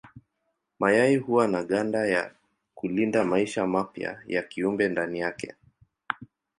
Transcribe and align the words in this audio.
Mayai 0.79 1.15
huwa 1.15 1.47
na 1.47 1.63
ganda 1.63 2.07
ya 2.07 2.33
kulinda 2.75 3.23
maisha 3.23 3.67
mapya 3.67 4.21
ya 4.27 4.41
kiumbe 4.43 4.89
ndani 4.89 5.19
yake. 5.19 5.53